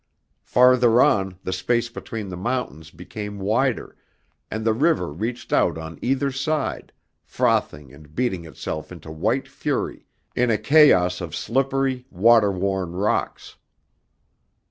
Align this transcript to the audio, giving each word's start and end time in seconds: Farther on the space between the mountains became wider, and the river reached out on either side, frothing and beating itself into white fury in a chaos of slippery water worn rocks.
Farther 0.41 0.99
on 0.99 1.37
the 1.43 1.53
space 1.53 1.87
between 1.87 2.29
the 2.29 2.35
mountains 2.35 2.89
became 2.89 3.37
wider, 3.37 3.95
and 4.49 4.65
the 4.65 4.73
river 4.73 5.13
reached 5.13 5.53
out 5.53 5.77
on 5.77 5.99
either 6.01 6.31
side, 6.31 6.91
frothing 7.23 7.93
and 7.93 8.15
beating 8.15 8.43
itself 8.45 8.91
into 8.91 9.11
white 9.11 9.47
fury 9.47 10.07
in 10.35 10.49
a 10.49 10.57
chaos 10.57 11.21
of 11.21 11.35
slippery 11.35 12.07
water 12.09 12.51
worn 12.51 12.93
rocks. 12.93 13.57